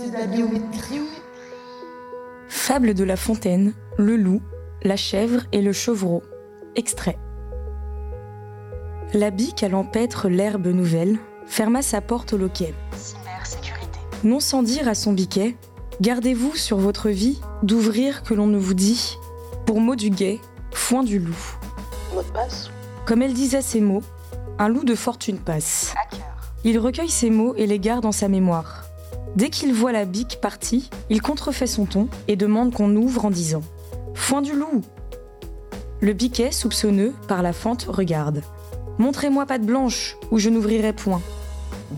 C'est 0.00 0.10
de 0.10 0.16
la 0.16 0.26
biométrie. 0.26 1.00
Fable 2.48 2.94
de 2.94 3.02
La 3.02 3.16
Fontaine, 3.16 3.74
le 3.96 4.14
loup, 4.14 4.40
la 4.84 4.94
chèvre 4.94 5.42
et 5.50 5.60
le 5.60 5.72
chevreau. 5.72 6.22
Extrait. 6.76 7.18
La 9.12 9.32
bique 9.32 9.64
allant 9.64 9.82
paître 9.82 10.28
l'herbe 10.28 10.68
nouvelle 10.68 11.18
ferma 11.46 11.82
sa 11.82 12.00
porte 12.00 12.32
au 12.32 12.36
loquet. 12.36 12.74
Non 14.22 14.38
sans 14.38 14.62
dire 14.62 14.86
à 14.86 14.94
son 14.94 15.12
biquet 15.12 15.56
Gardez-vous 16.00 16.54
sur 16.54 16.78
votre 16.78 17.08
vie 17.08 17.40
d'ouvrir 17.64 18.22
que 18.22 18.34
l'on 18.34 18.46
ne 18.46 18.58
vous 18.58 18.74
dit, 18.74 19.18
pour 19.66 19.80
mot 19.80 19.96
du 19.96 20.10
guet, 20.10 20.38
foin 20.70 21.02
du 21.02 21.18
loup. 21.18 21.56
Mot 22.14 22.22
de 22.22 22.28
passe. 22.28 22.70
Comme 23.04 23.22
elle 23.22 23.34
disait 23.34 23.62
ces 23.62 23.80
mots, 23.80 24.04
un 24.60 24.68
loup 24.68 24.84
de 24.84 24.94
fortune 24.94 25.38
passe. 25.38 25.92
Hacker. 26.00 26.52
Il 26.62 26.78
recueille 26.78 27.10
ces 27.10 27.30
mots 27.30 27.56
et 27.56 27.66
les 27.66 27.80
garde 27.80 28.06
en 28.06 28.12
sa 28.12 28.28
mémoire. 28.28 28.87
Dès 29.36 29.50
qu'il 29.50 29.72
voit 29.72 29.92
la 29.92 30.04
bique 30.04 30.38
partie, 30.40 30.90
il 31.10 31.22
contrefait 31.22 31.66
son 31.66 31.86
ton 31.86 32.08
et 32.26 32.36
demande 32.36 32.72
qu'on 32.72 32.94
ouvre 32.96 33.24
en 33.24 33.30
disant 33.30 33.62
Foin 34.14 34.42
du 34.42 34.52
loup 34.52 34.82
Le 36.00 36.12
biquet, 36.12 36.50
soupçonneux, 36.50 37.12
par 37.28 37.42
la 37.42 37.52
fente, 37.52 37.84
regarde. 37.88 38.42
Montrez-moi 38.98 39.46
patte 39.46 39.62
blanche, 39.62 40.16
ou 40.30 40.38
je 40.38 40.50
n'ouvrirai 40.50 40.92
point. 40.92 41.22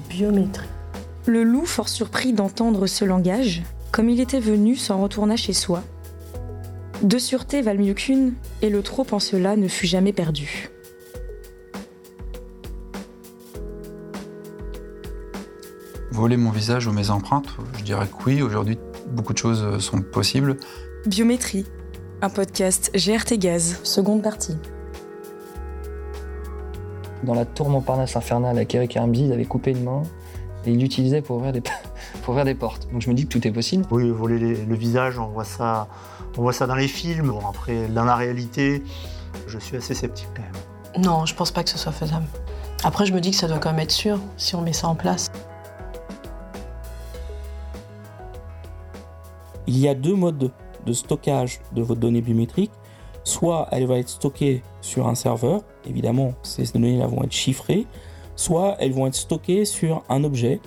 Biométrie. 0.09 0.69
Le 1.27 1.43
loup, 1.43 1.65
fort 1.65 1.89
surpris 1.89 2.33
d'entendre 2.33 2.87
ce 2.87 3.05
langage, 3.05 3.63
comme 3.93 4.09
il 4.09 4.21
était 4.21 4.41
venu, 4.41 4.77
s'en 4.77 5.01
retourna 5.03 5.37
chez 5.37 5.53
soi. 5.53 5.83
Deux 7.03 7.19
sûretés 7.19 7.63
valent 7.63 7.83
mieux 7.83 7.95
qu'une, 7.95 8.35
et 8.63 8.69
le 8.69 8.83
trop 8.83 9.07
en 9.13 9.19
cela 9.19 9.57
ne 9.57 9.69
fut 9.69 9.87
jamais 9.87 10.13
perdu. 10.13 10.71
Voler 16.21 16.37
mon 16.37 16.51
visage 16.51 16.87
ou 16.87 16.93
mes 16.93 17.09
empreintes, 17.09 17.47
je 17.79 17.83
dirais 17.83 18.07
que 18.07 18.25
oui, 18.27 18.43
aujourd'hui 18.43 18.79
beaucoup 19.09 19.33
de 19.33 19.39
choses 19.39 19.79
sont 19.79 20.03
possibles. 20.03 20.59
Biométrie, 21.07 21.65
un 22.21 22.29
podcast 22.29 22.91
GRT 22.95 23.39
Gaz, 23.39 23.81
seconde 23.85 24.21
partie. 24.21 24.55
Dans 27.23 27.33
la 27.33 27.47
tour 27.47 27.71
Montparnasse 27.71 28.17
infernale 28.17 28.59
avec 28.59 28.75
Eric 28.75 28.97
Hermsy, 28.97 29.25
il 29.25 29.33
avait 29.33 29.47
coupé 29.47 29.71
une 29.71 29.83
main 29.83 30.03
et 30.67 30.73
il 30.73 30.79
l'utilisait 30.79 31.23
pour 31.23 31.37
ouvrir 31.39 31.53
des, 31.55 31.63
pour 32.23 32.33
ouvrir 32.33 32.45
des 32.45 32.55
portes. 32.55 32.87
Donc 32.93 33.01
je 33.01 33.09
me 33.09 33.15
dis 33.15 33.25
que 33.27 33.33
tout 33.39 33.49
est 33.49 33.51
possible. 33.53 33.87
Oui, 33.91 34.11
voler 34.11 34.39
les- 34.39 34.67
le 34.67 34.75
visage, 34.75 35.19
on 35.19 35.29
voit 35.29 35.45
ça, 35.45 35.89
on 36.37 36.43
voit 36.43 36.53
ça 36.53 36.67
dans 36.67 36.75
les 36.75 36.89
films. 36.89 37.29
Bon, 37.29 37.41
après, 37.49 37.89
dans 37.89 38.05
la 38.05 38.17
réalité, 38.17 38.83
je 39.47 39.59
suis 39.59 39.79
assez 39.79 39.95
sceptique 39.95 40.29
quand 40.37 40.43
même. 40.43 41.03
Non, 41.03 41.25
je 41.25 41.35
pense 41.35 41.51
pas 41.51 41.65
que 41.65 41.71
ce 41.71 41.79
soit 41.79 41.93
faisable. 41.93 42.27
Après, 42.85 43.07
je 43.07 43.15
me 43.15 43.21
dis 43.23 43.31
que 43.31 43.37
ça 43.39 43.49
doit 43.49 43.59
quand 43.59 43.71
même 43.71 43.81
être 43.81 43.91
sûr 43.91 44.19
si 44.37 44.55
on 44.55 44.61
met 44.61 44.75
ça 44.75 44.87
en 44.87 44.95
place. 44.95 45.31
Il 49.71 49.79
y 49.79 49.87
a 49.87 49.95
deux 49.95 50.17
modes 50.17 50.51
de 50.85 50.93
stockage 50.93 51.61
de 51.77 51.81
votre 51.81 52.01
donnée 52.01 52.23
biométrique. 52.23 52.73
Soit 53.23 53.69
elle 53.71 53.87
va 53.87 53.99
être 53.99 54.09
stockée 54.09 54.65
sur 54.81 55.07
un 55.07 55.15
serveur, 55.15 55.63
évidemment 55.87 56.35
ces 56.43 56.65
données-là 56.73 57.07
vont 57.07 57.23
être 57.23 57.31
chiffrées, 57.31 57.87
soit 58.35 58.75
elles 58.81 58.93
vont 58.93 59.07
être 59.07 59.15
stockées 59.15 59.65
sur 59.65 60.03
un 60.09 60.25
objet, 60.25 60.61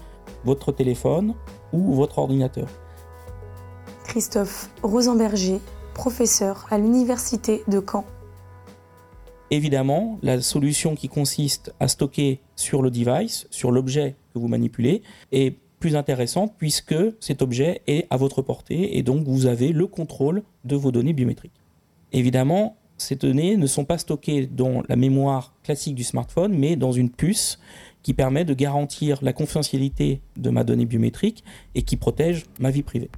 votre 0.45 0.71
téléphone 0.71 1.33
ou 1.73 1.95
votre 1.95 2.19
ordinateur. 2.19 2.69
Christophe 4.05 4.69
Rosenberger, 4.83 5.59
professeur 5.93 6.65
à 6.71 6.77
l'université 6.77 7.61
de 7.67 7.83
Caen. 7.85 8.05
Évidemment, 9.51 10.17
la 10.21 10.41
solution 10.41 10.95
qui 10.95 11.09
consiste 11.09 11.73
à 11.81 11.89
stocker 11.89 12.39
sur 12.55 12.81
le 12.81 12.89
device, 12.89 13.47
sur 13.51 13.69
l'objet 13.69 14.15
que 14.33 14.39
vous 14.39 14.47
manipulez, 14.47 15.01
est 15.33 15.57
plus 15.83 15.97
intéressante 15.97 16.53
puisque 16.57 16.95
cet 17.19 17.41
objet 17.41 17.81
est 17.87 18.07
à 18.09 18.15
votre 18.15 18.41
portée 18.41 18.97
et 18.97 19.03
donc 19.03 19.27
vous 19.27 19.47
avez 19.47 19.73
le 19.73 19.85
contrôle 19.85 20.43
de 20.63 20.77
vos 20.77 20.93
données 20.93 21.11
biométriques. 21.11 21.59
Évidemment, 22.13 22.77
ces 22.97 23.17
données 23.17 23.57
ne 23.57 23.67
sont 23.67 23.83
pas 23.83 23.97
stockées 23.97 24.47
dans 24.47 24.81
la 24.87 24.95
mémoire 24.95 25.53
classique 25.61 25.95
du 25.95 26.05
smartphone, 26.05 26.57
mais 26.57 26.77
dans 26.77 26.93
une 26.93 27.09
puce 27.09 27.59
qui 28.01 28.13
permet 28.13 28.45
de 28.45 28.53
garantir 28.53 29.19
la 29.21 29.33
confidentialité 29.33 30.21
de 30.37 30.49
ma 30.49 30.63
donnée 30.63 30.85
biométrique 30.85 31.43
et 31.75 31.81
qui 31.81 31.97
protège 31.97 32.45
ma 32.61 32.71
vie 32.71 32.83
privée. 32.83 33.09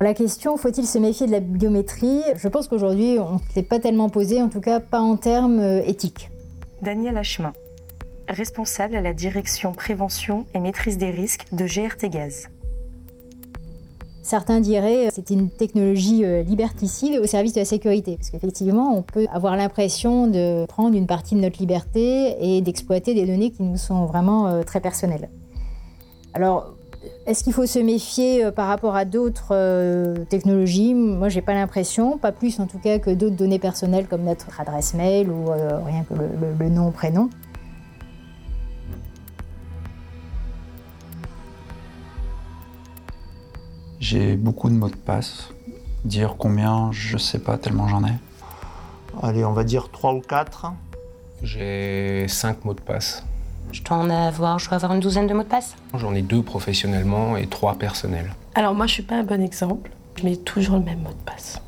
La 0.00 0.14
question, 0.14 0.56
faut-il 0.56 0.86
se 0.86 0.96
méfier 0.96 1.26
de 1.26 1.32
la 1.32 1.40
biométrie? 1.40 2.22
Je 2.36 2.48
pense 2.48 2.68
qu'aujourd'hui, 2.68 3.18
on 3.18 3.34
ne 3.34 3.52
s'est 3.52 3.62
pas 3.62 3.80
tellement 3.80 4.08
posé, 4.08 4.40
en 4.40 4.48
tout 4.48 4.62
cas 4.62 4.80
pas 4.80 5.00
en 5.00 5.18
termes 5.18 5.60
euh, 5.60 5.82
éthiques. 5.84 6.30
Daniel 6.80 7.16
Hachemin, 7.16 7.52
responsable 8.28 8.96
à 8.96 9.00
la 9.00 9.12
direction 9.12 9.72
prévention 9.72 10.46
et 10.54 10.60
maîtrise 10.60 10.98
des 10.98 11.10
risques 11.10 11.46
de 11.52 11.64
GRT 11.66 12.08
Gaz. 12.10 12.48
Certains 14.22 14.60
diraient 14.60 15.08
que 15.08 15.14
c'est 15.14 15.28
une 15.28 15.50
technologie 15.50 16.24
euh, 16.24 16.42
liberticide 16.42 17.18
au 17.20 17.26
service 17.26 17.52
de 17.52 17.58
la 17.60 17.66
sécurité. 17.66 18.16
Parce 18.16 18.30
qu'effectivement, 18.30 18.96
on 18.96 19.02
peut 19.02 19.26
avoir 19.30 19.54
l'impression 19.54 20.26
de 20.28 20.64
prendre 20.66 20.96
une 20.96 21.06
partie 21.06 21.34
de 21.34 21.40
notre 21.40 21.58
liberté 21.58 22.34
et 22.40 22.62
d'exploiter 22.62 23.12
des 23.12 23.26
données 23.26 23.50
qui 23.50 23.62
nous 23.62 23.76
sont 23.76 24.06
vraiment 24.06 24.46
euh, 24.46 24.62
très 24.62 24.80
personnelles. 24.80 25.28
Alors, 26.32 26.72
est-ce 27.26 27.44
qu'il 27.44 27.52
faut 27.52 27.66
se 27.66 27.78
méfier 27.78 28.46
euh, 28.46 28.50
par 28.50 28.66
rapport 28.68 28.96
à 28.96 29.04
d'autres 29.04 29.48
euh, 29.52 30.24
technologies? 30.30 30.94
Moi, 30.94 31.28
j'ai 31.28 31.42
pas 31.42 31.52
l'impression, 31.52 32.16
pas 32.16 32.32
plus 32.32 32.58
en 32.60 32.66
tout 32.66 32.78
cas 32.78 32.98
que 32.98 33.10
d'autres 33.10 33.36
données 33.36 33.58
personnelles 33.58 34.06
comme 34.06 34.22
notre 34.22 34.58
adresse 34.58 34.94
mail 34.94 35.28
ou 35.28 35.50
euh, 35.50 35.80
rien 35.84 36.02
que 36.08 36.14
le, 36.14 36.28
le- 36.40 36.54
le 36.58 36.68
nom, 36.70 36.90
prénom. 36.92 37.28
J'ai 44.04 44.36
beaucoup 44.36 44.68
de 44.68 44.74
mots 44.74 44.90
de 44.90 44.96
passe. 44.96 45.48
Dire 46.04 46.34
combien, 46.38 46.92
je 46.92 47.16
sais 47.16 47.38
pas 47.38 47.56
tellement 47.56 47.88
j'en 47.88 48.04
ai. 48.04 48.12
Allez, 49.22 49.46
on 49.46 49.54
va 49.54 49.64
dire 49.64 49.88
3 49.90 50.12
ou 50.12 50.20
4. 50.20 50.74
J'ai 51.42 52.26
5 52.28 52.66
mots 52.66 52.74
de 52.74 52.82
passe. 52.82 53.24
Je 53.72 53.82
dois 53.82 53.96
en 53.96 54.10
avoir, 54.10 54.58
je 54.58 54.66
dois 54.68 54.74
avoir 54.74 54.92
une 54.92 55.00
douzaine 55.00 55.26
de 55.26 55.32
mots 55.32 55.42
de 55.42 55.48
passe. 55.48 55.74
J'en 55.94 56.14
ai 56.14 56.20
deux 56.20 56.42
professionnellement 56.42 57.38
et 57.38 57.46
trois 57.46 57.76
personnels. 57.76 58.34
Alors 58.54 58.74
moi, 58.74 58.86
je 58.86 58.92
suis 58.92 59.02
pas 59.02 59.14
un 59.14 59.22
bon 59.22 59.40
exemple. 59.42 59.90
Je 60.16 60.24
mets 60.24 60.36
toujours 60.36 60.76
le 60.76 60.84
même 60.84 61.00
mot 61.00 61.08
de 61.08 61.24
passe. 61.24 61.62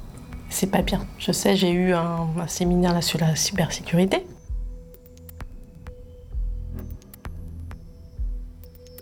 C'est 0.51 0.71
pas 0.71 0.83
bien. 0.83 1.07
Je 1.19 1.33
sais, 1.33 1.57
j'ai 1.57 1.71
eu 1.71 1.95
un, 1.95 2.27
un 2.39 2.47
séminaire 2.49 2.93
là 2.93 3.01
sur 3.01 3.19
la 3.19 3.35
cybersécurité. 3.35 4.27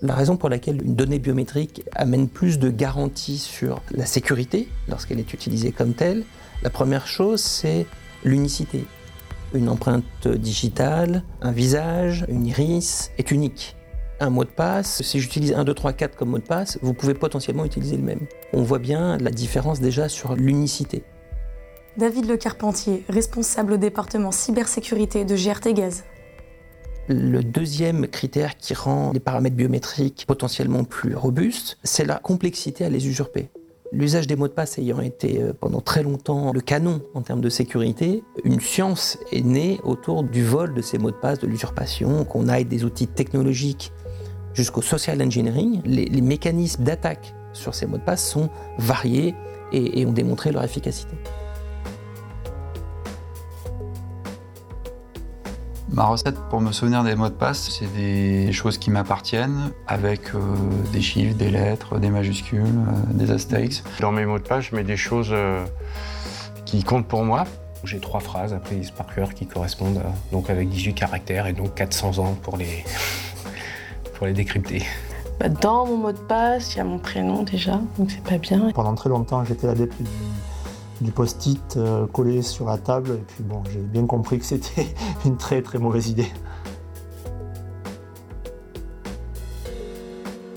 La 0.04 0.14
raison 0.14 0.36
pour 0.36 0.50
laquelle 0.50 0.82
une 0.82 0.94
donnée 0.94 1.18
biométrique 1.18 1.82
amène 1.92 2.28
plus 2.28 2.58
de 2.58 2.68
garanties 2.68 3.38
sur 3.38 3.80
la 3.90 4.04
sécurité 4.04 4.68
lorsqu'elle 4.86 5.18
est 5.18 5.32
utilisée 5.32 5.72
comme 5.72 5.94
telle, 5.94 6.24
la 6.62 6.68
première 6.68 7.06
chose, 7.06 7.40
c'est 7.40 7.86
l'unicité. 8.22 8.84
Une 9.54 9.70
empreinte 9.70 10.28
digitale, 10.28 11.22
un 11.40 11.52
visage, 11.52 12.26
une 12.28 12.44
iris 12.44 13.12
est 13.16 13.30
unique. 13.30 13.76
Un 14.20 14.28
mot 14.28 14.44
de 14.44 14.50
passe, 14.50 15.00
si 15.00 15.20
j'utilise 15.20 15.54
1, 15.54 15.64
2, 15.64 15.72
3, 15.72 15.94
4 15.94 16.16
comme 16.16 16.28
mot 16.28 16.38
de 16.38 16.44
passe, 16.44 16.78
vous 16.82 16.92
pouvez 16.92 17.14
potentiellement 17.14 17.64
utiliser 17.64 17.96
le 17.96 18.02
même. 18.02 18.26
On 18.52 18.62
voit 18.62 18.80
bien 18.80 19.16
la 19.16 19.30
différence 19.30 19.80
déjà 19.80 20.10
sur 20.10 20.36
l'unicité. 20.36 21.02
David 21.96 22.28
Le 22.28 22.36
Carpentier, 22.36 23.04
responsable 23.08 23.72
au 23.72 23.76
département 23.78 24.32
cybersécurité 24.32 25.24
de 25.24 25.34
GRT 25.34 25.72
Gaz. 25.72 26.04
Le 27.08 27.42
deuxième 27.42 28.06
critère 28.06 28.56
qui 28.56 28.72
rend 28.72 29.12
les 29.12 29.20
paramètres 29.20 29.56
biométriques 29.56 30.24
potentiellement 30.26 30.84
plus 30.84 31.14
robustes, 31.14 31.76
c'est 31.84 32.06
la 32.06 32.16
complexité 32.16 32.82
à 32.82 32.88
les 32.88 33.06
usurper. 33.06 33.50
L'usage 33.92 34.26
des 34.26 34.36
mots 34.36 34.48
de 34.48 34.54
passe 34.54 34.78
ayant 34.78 35.00
été 35.02 35.42
euh, 35.42 35.52
pendant 35.52 35.82
très 35.82 36.02
longtemps 36.02 36.50
le 36.52 36.62
canon 36.62 37.02
en 37.12 37.20
termes 37.20 37.42
de 37.42 37.50
sécurité, 37.50 38.24
une 38.42 38.58
science 38.58 39.18
est 39.32 39.44
née 39.44 39.80
autour 39.84 40.22
du 40.22 40.42
vol 40.42 40.72
de 40.72 40.80
ces 40.80 40.96
mots 40.96 41.10
de 41.10 41.16
passe, 41.16 41.38
de 41.40 41.46
l'usurpation, 41.46 42.24
qu'on 42.24 42.48
aille 42.48 42.64
des 42.64 42.84
outils 42.84 43.06
technologiques 43.06 43.92
jusqu'au 44.54 44.80
social 44.80 45.22
engineering. 45.22 45.82
Les, 45.84 46.22
mécanismes 46.22 46.84
d'attaque 46.84 47.34
sur 47.52 47.74
ces 47.74 47.84
mots 47.84 47.98
de 47.98 48.02
passe 48.02 48.26
sont 48.26 48.48
variés 48.78 49.34
et 49.72 50.06
ont 50.06 50.12
démontré 50.12 50.52
leur 50.52 50.64
efficacité. 50.64 51.14
Ma 55.94 56.06
recette 56.06 56.36
pour 56.50 56.60
me 56.60 56.72
souvenir 56.72 57.04
des 57.04 57.14
mots 57.14 57.28
de 57.28 57.34
passe, 57.34 57.70
c'est 57.78 57.86
des 57.94 58.50
choses 58.52 58.78
qui 58.78 58.90
m'appartiennent, 58.90 59.70
avec 59.86 60.34
euh, 60.34 60.40
des 60.92 61.00
chiffres, 61.00 61.36
des 61.36 61.50
lettres, 61.50 61.98
des 61.98 62.10
majuscules, 62.10 62.62
euh, 62.62 63.12
des 63.12 63.30
astérix. 63.30 63.84
Dans 64.00 64.10
mes 64.10 64.26
mots 64.26 64.38
de 64.40 64.42
passe, 64.42 64.64
je 64.70 64.74
mets 64.76 64.82
des 64.82 64.96
choses 64.96 65.28
euh, 65.30 65.64
qui 66.64 66.82
comptent 66.82 67.06
pour 67.06 67.22
moi. 67.24 67.44
J'ai 67.84 68.00
trois 68.00 68.18
phrases 68.18 68.52
apprises 68.52 68.90
par 68.90 69.06
cœur 69.14 69.34
qui 69.34 69.46
correspondent 69.46 69.98
à- 69.98 70.32
donc 70.32 70.50
avec 70.50 70.68
18 70.68 70.94
caractères 70.94 71.46
et 71.46 71.52
donc 71.52 71.74
400 71.76 72.18
ans 72.18 72.34
pour 72.42 72.56
les, 72.56 72.82
pour 74.14 74.26
les 74.26 74.32
décrypter. 74.32 74.82
Bah, 75.38 75.48
dans 75.48 75.86
mon 75.86 75.96
mot 75.98 76.12
de 76.12 76.18
passe, 76.18 76.74
il 76.74 76.78
y 76.78 76.80
a 76.80 76.84
mon 76.84 76.98
prénom 76.98 77.42
déjà, 77.44 77.80
donc 77.98 78.10
c'est 78.10 78.22
pas 78.22 78.38
bien. 78.38 78.70
Pendant 78.74 78.94
très 78.94 79.10
longtemps, 79.10 79.44
j'étais 79.44 79.66
l'adepte 79.68 80.00
du, 80.00 80.08
du 81.00 81.10
post-it 81.10 81.76
euh, 81.76 82.06
collé 82.06 82.42
sur 82.42 82.66
la 82.66 82.78
table. 82.78 83.12
Et 83.12 83.24
puis 83.26 83.44
bon, 83.44 83.62
j'ai 83.70 83.80
bien 83.80 84.06
compris 84.06 84.38
que 84.38 84.44
c'était 84.44 84.86
une 85.24 85.36
très 85.36 85.62
très 85.62 85.78
mauvaise 85.78 86.08
idée. 86.08 86.28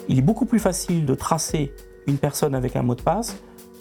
Il 0.10 0.18
est 0.18 0.22
beaucoup 0.22 0.46
plus 0.46 0.60
facile 0.60 1.06
de 1.06 1.16
tracer 1.16 1.74
une 2.08 2.18
personne 2.18 2.56
avec 2.56 2.76
un 2.76 2.82
mot 2.82 2.96
de 2.96 3.02
passe 3.02 3.36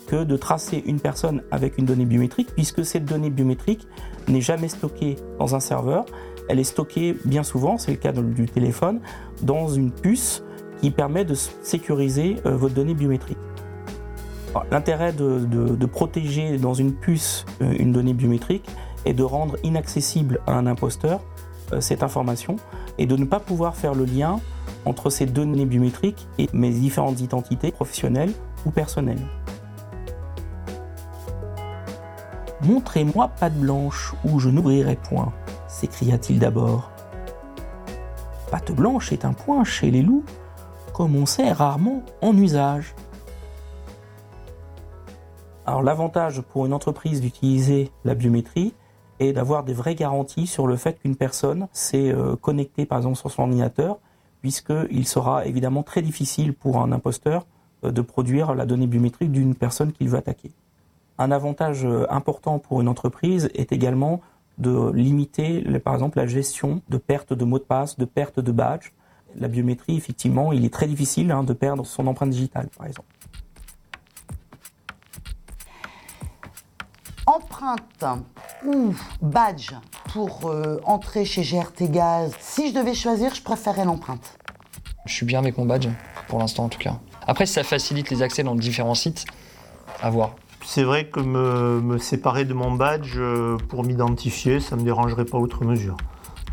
que 0.08 0.25
de 0.25 0.37
tracer 0.37 0.82
une 0.87 1.00
personne 1.00 1.43
avec 1.50 1.79
une 1.79 1.85
donnée 1.85 2.05
biométrique, 2.05 2.49
puisque 2.55 2.85
cette 2.85 3.05
donnée 3.05 3.31
biométrique 3.31 3.87
n'est 4.29 4.41
jamais 4.41 4.69
stockée 4.69 5.17
dans 5.38 5.55
un 5.55 5.61
serveur, 5.61 6.06
elle 6.49 6.61
est 6.61 6.64
stockée 6.64 7.17
bien 7.25 7.43
souvent, 7.43 7.76
c'est 7.76 7.93
le 7.93 7.97
cas 7.97 8.12
du 8.12 8.47
téléphone, 8.47 9.00
dans 9.43 9.69
une 9.69 9.91
puce 9.91 10.43
qui 10.81 10.91
permet 10.91 11.25
de 11.25 11.35
sécuriser 11.35 12.37
euh, 12.47 12.56
votre 12.56 12.75
donnée 12.75 12.94
biométrique. 12.94 13.38
L'intérêt 14.70 15.12
de, 15.12 15.87
protéger 15.87 16.58
dans 16.58 16.75
une 16.75 16.93
puce 16.93 17.44
euh, 17.62 17.75
une 17.79 17.93
donnée 17.93 18.14
biométrique 18.14 18.69
est 19.05 19.14
de 19.14 19.23
rendre 19.23 19.56
inaccessible 19.62 20.41
à 20.47 20.53
un 20.53 20.67
imposteur 20.67 21.20
euh, 21.73 21.81
cette 21.81 22.03
information 22.03 22.56
et 22.99 23.06
de 23.06 23.17
ne 23.17 23.25
pas 23.25 23.41
pouvoir 23.41 23.76
faire 23.76 23.94
le 23.94 24.05
lien 24.05 24.41
entre 24.85 25.11
ces 25.11 25.26
données 25.26 25.67
biométriques 25.67 26.26
et 26.38 26.49
mes 26.53 26.70
différentes 26.70 27.20
identités 27.20 27.73
professionnelles 27.73 28.32
ou 28.64 28.70
personnelles. 28.70 29.26
Montrez-moi 32.62 33.29
patte 33.29 33.55
blanche 33.55 34.14
ou 34.25 34.38
je 34.38 34.49
n'ouvrirai 34.49 34.97
point, 34.97 35.32
s'écria-t-il 35.69 36.38
d'abord. 36.38 36.91
Patte 38.50 38.73
blanche 38.73 39.12
est 39.12 39.25
un 39.25 39.32
point 39.32 39.64
chez 39.64 39.91
les 39.91 40.02
loups, 40.02 40.25
comme 40.94 41.17
on 41.17 41.26
sait 41.26 41.52
rarement 41.52 42.02
en 42.23 42.37
usage. 42.37 42.94
Alors 45.69 45.83
l'avantage 45.83 46.43
pour 46.43 46.65
une 46.65 46.73
entreprise 46.73 47.21
d'utiliser 47.21 47.91
la 48.05 48.15
biométrie 48.15 48.73
est 49.19 49.33
d'avoir 49.33 49.65
des 49.65 49.73
vraies 49.73 49.97
garanties 49.97 50.47
sur 50.47 50.69
le 50.69 50.77
fait 50.77 51.01
qu'une 51.01 51.17
personne 51.17 51.67
s'est 51.73 52.13
euh, 52.13 52.37
connectée 52.37 52.87
par 52.87 52.99
exemple 52.99 53.17
sur 53.17 53.33
son 53.33 53.43
ordinateur, 53.43 53.99
puisqu'il 54.43 55.09
sera 55.09 55.45
évidemment 55.45 55.83
très 55.83 56.03
difficile 56.03 56.55
pour 56.55 56.79
un 56.79 56.93
imposteur 56.93 57.47
euh, 57.83 57.91
de 57.91 58.01
produire 58.01 58.55
la 58.55 58.65
donnée 58.65 58.87
biométrique 58.87 59.33
d'une 59.33 59.57
personne 59.57 59.91
qu'il 59.91 60.09
veut 60.09 60.19
attaquer. 60.19 60.53
Un 61.19 61.33
avantage 61.33 61.85
euh, 61.85 62.07
important 62.11 62.61
pour 62.61 62.81
une 62.81 62.87
entreprise 62.87 63.51
est 63.53 63.73
également 63.73 64.21
de 64.59 64.93
limiter 64.93 65.62
par 65.81 65.95
exemple 65.95 66.19
la 66.19 66.29
gestion 66.29 66.81
de 66.89 66.97
perte 66.97 67.33
de 67.33 67.45
mots 67.45 67.59
de 67.59 67.65
passe, 67.65 67.99
de 67.99 68.05
perte 68.05 68.39
de 68.39 68.53
badge. 68.53 68.93
La 69.35 69.49
biométrie, 69.49 69.97
effectivement, 69.97 70.53
il 70.53 70.65
est 70.65 70.73
très 70.73 70.87
difficile 70.87 71.33
hein, 71.33 71.43
de 71.43 71.53
perdre 71.53 71.85
son 71.85 72.07
empreinte 72.07 72.31
digitale, 72.31 72.69
par 72.79 72.87
exemple. 72.87 73.16
Empreinte 77.56 78.26
ou 78.67 78.94
badge 79.23 79.73
pour 80.12 80.47
euh, 80.47 80.79
entrer 80.85 81.25
chez 81.25 81.43
GRT 81.43 81.91
Gaz, 81.91 82.35
si 82.38 82.69
je 82.69 82.75
devais 82.75 82.94
choisir, 82.94 83.35
je 83.35 83.43
préférerais 83.43 83.85
l'empreinte. 83.85 84.38
Je 85.06 85.14
suis 85.14 85.26
bien 85.26 85.38
avec 85.38 85.56
mon 85.56 85.64
badge, 85.64 85.88
pour 86.29 86.38
l'instant 86.38 86.64
en 86.64 86.69
tout 86.69 86.79
cas. 86.79 86.99
Après, 87.26 87.47
si 87.47 87.55
ça 87.55 87.64
facilite 87.64 88.11
les 88.11 88.23
accès 88.23 88.43
dans 88.43 88.55
différents 88.55 88.94
sites, 88.94 89.25
à 90.03 90.11
voir. 90.11 90.35
C'est 90.64 90.82
vrai 90.82 91.06
que 91.06 91.20
me, 91.20 91.99
séparer 91.99 92.44
de 92.44 92.53
mon 92.53 92.73
badge 92.73 93.14
euh, 93.17 93.56
pour 93.69 93.85
m'identifier, 93.85 94.61
ça 94.61 94.76
ne 94.76 94.82
me 94.82 94.85
dérangerait 94.85 95.25
pas 95.25 95.38
outre 95.38 95.64
mesure. 95.64 95.97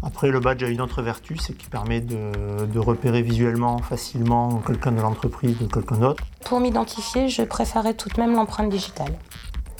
Après, 0.03 0.29
le 0.29 0.39
badge 0.39 0.63
a 0.63 0.67
une 0.67 0.81
autre 0.81 1.01
vertu, 1.01 1.37
c'est 1.37 1.53
qu'il 1.53 1.69
permet 1.69 2.01
de, 2.01 2.65
de, 2.65 2.79
repérer 2.79 3.21
visuellement 3.21 3.79
facilement 3.79 4.61
quelqu'un 4.65 4.91
de 4.91 5.01
l'entreprise 5.01 5.61
ou 5.61 5.67
quelqu'un 5.67 5.97
d'autre. 5.97 6.23
Pour 6.45 6.59
m'identifier, 6.59 7.29
je 7.29 7.41
préférerais 7.41 7.93
tout 7.93 8.09
de 8.09 8.19
même 8.19 8.35
l'empreinte 8.35 8.69
digitale. 8.69 9.13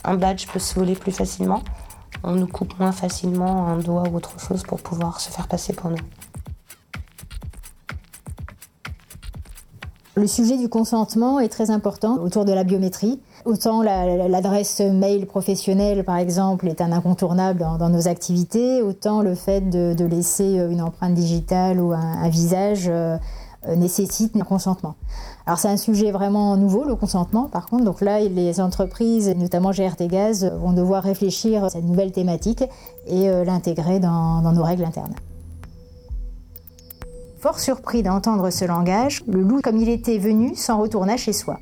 Un 0.03 0.15
badge 0.15 0.47
peut 0.47 0.59
se 0.59 0.75
voler 0.75 0.95
plus 0.95 1.11
facilement. 1.11 1.61
On 2.23 2.35
nous 2.35 2.47
coupe 2.47 2.77
moins 2.79 2.91
facilement 2.91 3.67
un 3.67 3.77
doigt 3.77 4.03
ou 4.09 4.15
autre 4.15 4.39
chose 4.39 4.63
pour 4.63 4.79
pouvoir 4.79 5.19
se 5.19 5.29
faire 5.29 5.47
passer 5.47 5.73
pour 5.73 5.89
nous. 5.89 5.97
Le 10.15 10.27
sujet 10.27 10.57
du 10.57 10.69
consentement 10.69 11.39
est 11.39 11.49
très 11.49 11.71
important 11.71 12.17
autour 12.17 12.45
de 12.45 12.51
la 12.51 12.63
biométrie. 12.63 13.19
Autant 13.45 13.81
l'adresse 13.81 14.79
mail 14.79 15.25
professionnelle, 15.25 16.03
par 16.03 16.17
exemple, 16.17 16.67
est 16.67 16.81
un 16.81 16.91
incontournable 16.91 17.65
dans, 17.79 17.89
nos 17.89 18.07
activités, 18.07 18.83
autant 18.83 19.21
le 19.21 19.33
fait 19.33 19.61
de, 19.61 20.05
laisser 20.05 20.59
une 20.69 20.81
empreinte 20.81 21.15
digitale 21.15 21.79
ou 21.79 21.93
un, 21.93 22.29
visage 22.29 22.85
euh, 22.89 23.17
nécessite 23.75 24.35
un 24.35 24.43
consentement. 24.43 24.95
Alors 25.45 25.59
c'est 25.59 25.67
un 25.67 25.77
sujet 25.77 26.11
vraiment 26.11 26.55
nouveau, 26.57 26.83
le 26.83 26.95
consentement, 26.95 27.49
par 27.49 27.65
contre. 27.67 27.83
Donc 27.83 28.01
là, 28.01 28.19
les 28.19 28.59
entreprises, 28.59 29.29
notamment 29.35 29.71
GRT 29.71 30.07
Gaz, 30.07 30.51
vont 30.59 30.73
devoir 30.73 31.03
réfléchir 31.03 31.63
à 31.63 31.69
cette 31.69 31.83
nouvelle 31.83 32.11
thématique 32.11 32.63
et 33.07 33.29
euh, 33.29 33.43
l'intégrer 33.43 33.99
dans, 33.99 34.41
dans 34.41 34.51
nos 34.51 34.63
règles 34.63 34.85
internes. 34.85 35.15
Fort 37.43 37.59
surpris 37.59 38.03
d'entendre 38.03 38.49
ce 38.51 38.63
langage, 38.63 39.21
le 39.27 39.41
loup, 39.41 39.59
comme 39.61 39.75
il 39.75 39.89
était 39.89 40.17
venu, 40.17 40.55
s'en 40.55 40.79
retourna 40.79 41.17
chez 41.17 41.33
soi. 41.33 41.59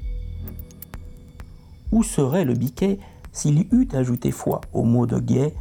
Où 1.92 2.04
serait 2.04 2.46
le 2.46 2.54
biquet 2.54 3.00
s'il 3.32 3.62
eût 3.72 3.88
ajouté 3.94 4.30
foi 4.32 4.62
au 4.74 4.84
mot 4.84 5.08
de 5.08 5.20
guet 5.20 5.56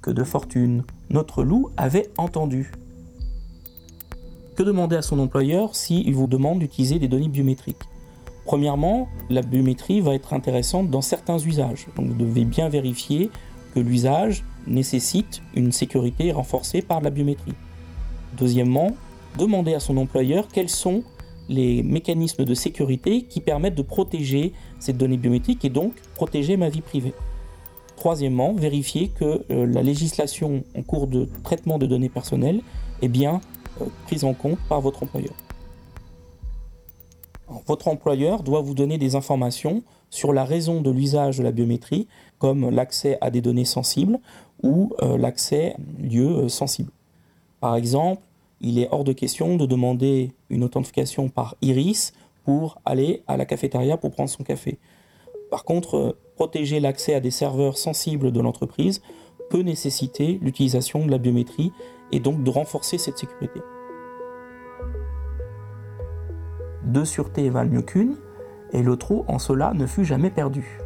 que 0.00 0.10
de 0.10 0.24
fortune 0.24 0.82
Notre 1.10 1.44
loup 1.44 1.68
avait 1.76 2.10
entendu? 2.16 2.72
Que 4.56 4.62
demander 4.62 4.96
à 4.96 5.02
son 5.02 5.18
employeur 5.18 5.76
s'il 5.76 6.14
vous 6.14 6.26
demande 6.26 6.60
d'utiliser 6.60 6.98
des 6.98 7.08
données 7.08 7.28
biométriques? 7.28 7.82
Premièrement, 8.46 9.06
la 9.28 9.42
biométrie 9.42 10.00
va 10.00 10.14
être 10.14 10.32
intéressante 10.32 10.88
dans 10.88 11.02
certains 11.02 11.38
usages. 11.38 11.88
Donc 11.94 12.06
vous 12.06 12.14
devez 12.14 12.46
bien 12.46 12.70
vérifier 12.70 13.28
que 13.74 13.80
l'usage 13.80 14.44
nécessite 14.66 15.42
une 15.54 15.72
sécurité 15.72 16.32
renforcée 16.32 16.80
par 16.80 17.02
la 17.02 17.10
biométrie. 17.10 17.52
Deuxièmement, 18.38 18.96
demander 19.36 19.74
à 19.74 19.80
son 19.80 19.98
employeur 19.98 20.48
quels 20.48 20.70
sont 20.70 21.02
les 21.50 21.82
mécanismes 21.82 22.46
de 22.46 22.54
sécurité 22.54 23.24
qui 23.24 23.42
permettent 23.42 23.74
de 23.74 23.82
protéger 23.82 24.54
cette 24.78 24.96
donnée 24.96 25.18
biométrique 25.18 25.66
et 25.66 25.70
donc 25.70 25.92
protéger 26.14 26.56
ma 26.56 26.70
vie 26.70 26.80
privée. 26.80 27.12
Troisièmement, 27.96 28.54
vérifier 28.54 29.08
que 29.08 29.42
euh, 29.50 29.66
la 29.66 29.82
législation 29.82 30.64
en 30.74 30.80
cours 30.80 31.08
de 31.08 31.28
traitement 31.44 31.76
de 31.76 31.84
données 31.84 32.08
personnelles 32.08 32.62
est 33.02 33.08
bien 33.08 33.42
prise 34.04 34.24
en 34.24 34.34
compte 34.34 34.58
par 34.68 34.80
votre 34.80 35.02
employeur. 35.02 35.34
votre 37.66 37.88
employeur 37.88 38.42
doit 38.42 38.60
vous 38.60 38.74
donner 38.74 38.98
des 38.98 39.14
informations 39.14 39.82
sur 40.10 40.32
la 40.32 40.44
raison 40.44 40.80
de 40.80 40.90
l'usage 40.90 41.38
de 41.38 41.42
la 41.42 41.52
biométrie, 41.52 42.06
comme 42.38 42.70
l'accès 42.70 43.18
à 43.20 43.30
des 43.30 43.40
données 43.40 43.64
sensibles 43.64 44.18
ou 44.62 44.92
euh, 45.02 45.16
l'accès 45.16 45.74
à 45.74 46.02
lieux 46.02 46.48
sensibles. 46.48 46.92
Par 47.60 47.76
exemple, 47.76 48.22
il 48.60 48.78
est 48.78 48.88
hors 48.90 49.04
de 49.04 49.12
question 49.12 49.56
de 49.56 49.66
demander 49.66 50.32
une 50.50 50.64
authentification 50.64 51.28
par 51.28 51.56
iris 51.62 52.12
pour 52.44 52.80
aller 52.84 53.22
à 53.26 53.36
la 53.36 53.44
cafétéria 53.44 53.96
pour 53.96 54.12
prendre 54.12 54.30
son 54.30 54.44
café. 54.44 54.78
Par 55.50 55.64
contre, 55.64 55.96
euh, 55.96 56.18
protéger 56.36 56.80
l'accès 56.80 57.14
à 57.14 57.20
des 57.20 57.30
serveurs 57.30 57.78
sensibles 57.78 58.32
de 58.32 58.40
l'entreprise 58.40 59.02
peut 59.50 59.62
nécessiter 59.62 60.38
l'utilisation 60.42 61.04
de 61.04 61.10
la 61.10 61.18
biométrie 61.18 61.72
et 62.12 62.20
donc 62.20 62.42
de 62.42 62.50
renforcer 62.50 62.98
cette 62.98 63.18
sécurité. 63.18 63.60
Deux 66.84 67.04
sûretés 67.04 67.50
valent 67.50 67.70
mieux 67.70 67.82
qu'une, 67.82 68.16
et 68.72 68.82
le 68.82 68.96
trou 68.96 69.24
en 69.28 69.38
cela 69.38 69.72
ne 69.74 69.86
fut 69.86 70.04
jamais 70.04 70.30
perdu. 70.30 70.78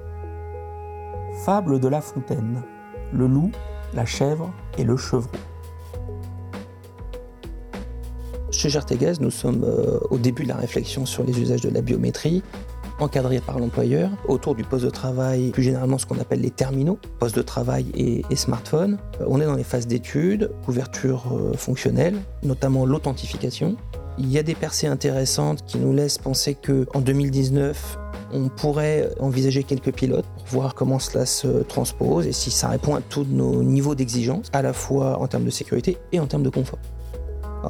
Fable 1.45 1.79
de 1.79 1.89
La 1.89 2.01
Fontaine, 2.01 2.63
le 3.13 3.27
loup, 3.27 3.51
la 3.95 4.05
chèvre 4.05 4.53
et 4.79 4.85
le 4.85 4.97
chevreau. 4.97 5.31
Chez 8.51 8.69
Gertegaz, 8.69 9.21
nous 9.21 9.31
sommes 9.31 9.65
euh, 9.65 9.99
au 10.11 10.19
début 10.19 10.43
de 10.43 10.49
la 10.49 10.57
réflexion 10.57 11.07
sur 11.07 11.25
les 11.25 11.41
usages 11.41 11.63
de 11.63 11.71
la 11.71 11.81
biométrie, 11.81 12.43
encadrés 13.01 13.41
par 13.41 13.59
l'employeur, 13.59 14.11
autour 14.29 14.55
du 14.55 14.65
poste 14.65 14.85
de 14.85 14.91
travail, 14.91 15.51
plus 15.51 15.63
généralement 15.63 15.99
ce 15.99 16.07
qu'on 16.07 16.19
appelle 16.19 16.41
les 16.41 16.51
terminaux, 16.51 16.99
poste 17.19 17.37
de 17.37 17.43
travail 17.43 17.87
et, 17.95 18.37
smartphone. 18.37 18.99
Euh, 19.21 19.25
on 19.29 19.41
est 19.41 19.45
dans 19.45 19.55
les 19.55 19.65
phases 19.65 19.87
d'études, 19.87 20.51
couverture 20.65 21.25
euh, 21.33 21.53
fonctionnelle, 21.55 22.17
notamment 22.43 22.87
l'authentification. 22.87 23.77
Il 24.19 24.31
y 24.31 24.39
a 24.39 24.43
des 24.43 24.55
percées 24.55 24.87
intéressantes 24.87 25.65
qui 25.67 25.79
nous 25.79 25.93
laissent 25.93 26.19
penser 26.19 26.55
qu'en 26.55 27.01
2019, 27.01 27.99
on 28.33 28.49
pourrait 28.49 29.11
envisager 29.19 29.65
quelques 29.65 29.93
pilotes 29.93 30.27
pour 30.37 30.47
voir 30.47 30.75
comment 30.75 30.99
cela 30.99 31.27
se 31.27 31.49
transpose 31.63 32.27
et 32.27 32.33
si 32.33 32.51
ça 32.51 32.69
répond 32.69 32.95
à 32.95 33.01
tous 33.01 33.25
nos 33.25 33.63
niveaux 33.63 33.95
d'exigence, 33.95 34.49
à 34.53 34.63
la 34.63 34.73
fois 34.73 35.21
en 35.21 35.27
termes 35.27 35.45
de 35.45 35.51
sécurité 35.51 35.99
et 36.13 36.21
en 36.21 36.27
termes 36.27 36.45
de 36.45 36.51
confort 36.51 36.79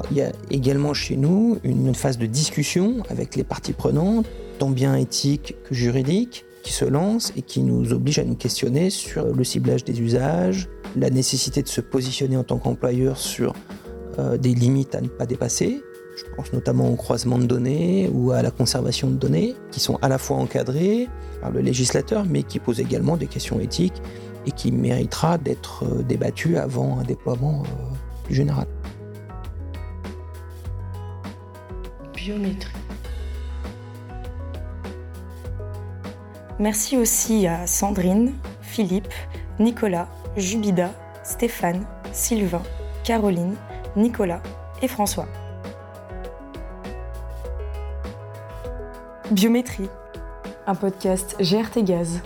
il 0.09 0.17
y 0.17 0.21
a 0.21 0.31
également 0.49 0.93
chez 0.93 1.17
nous 1.17 1.59
une 1.63 1.93
phase 1.93 2.17
de 2.17 2.25
discussion 2.25 2.97
avec 3.09 3.35
les 3.35 3.43
parties 3.43 3.73
prenantes, 3.73 4.25
tant 4.61 4.69
bien 4.69 4.93
éthiques 4.95 5.55
que 5.63 5.73
juridiques, 5.73 6.45
qui 6.61 6.71
se 6.71 6.85
lance 6.85 7.33
et 7.35 7.41
qui 7.41 7.63
nous 7.63 7.93
oblige 7.93 8.19
à 8.19 8.23
nous 8.23 8.35
questionner 8.35 8.91
sur 8.91 9.25
le 9.25 9.43
ciblage 9.43 9.83
des 9.83 9.99
usages, 9.99 10.69
la 10.95 11.09
nécessité 11.09 11.63
de 11.63 11.67
se 11.67 11.81
positionner 11.81 12.37
en 12.37 12.43
tant 12.43 12.59
qu'employeur 12.59 13.17
sur 13.17 13.55
euh, 14.19 14.37
des 14.37 14.53
limites 14.53 14.93
à 14.93 15.01
ne 15.01 15.07
pas 15.07 15.25
dépasser. 15.25 15.81
Je 16.15 16.35
pense 16.35 16.53
notamment 16.53 16.89
au 16.89 16.95
croisement 16.95 17.39
de 17.39 17.45
données 17.45 18.07
ou 18.13 18.33
à 18.33 18.43
la 18.43 18.51
conservation 18.51 19.09
de 19.09 19.15
données, 19.15 19.55
qui 19.71 19.79
sont 19.79 19.97
à 20.03 20.09
la 20.09 20.19
fois 20.19 20.37
encadrées 20.37 21.07
par 21.41 21.49
le 21.49 21.61
législateur, 21.61 22.25
mais 22.29 22.43
qui 22.43 22.59
posent 22.59 22.81
également 22.81 23.17
des 23.17 23.25
questions 23.25 23.59
éthiques 23.59 23.99
et 24.45 24.51
qui 24.51 24.71
méritera 24.71 25.39
d'être 25.39 25.85
euh, 25.85 26.03
débattues 26.03 26.57
avant 26.57 26.99
un 26.99 27.03
déploiement 27.03 27.63
euh, 27.63 27.95
plus 28.25 28.35
général. 28.35 28.67
biométrie. 32.13 32.80
Merci 36.61 36.95
aussi 36.95 37.47
à 37.47 37.65
Sandrine, 37.65 38.33
Philippe, 38.61 39.07
Nicolas, 39.57 40.07
Jubida, 40.37 40.91
Stéphane, 41.23 41.87
Sylvain, 42.11 42.61
Caroline, 43.03 43.55
Nicolas 43.95 44.43
et 44.83 44.87
François. 44.87 45.25
Biométrie, 49.31 49.89
un 50.67 50.75
podcast 50.75 51.35
GRT 51.39 51.83
Gaz. 51.83 52.21